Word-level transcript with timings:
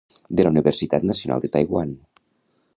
de 0.39 0.45
la 0.45 0.51
Universitat 0.53 1.05
Nacional 1.11 1.45
de 1.45 1.53
Taiwan. 1.57 1.95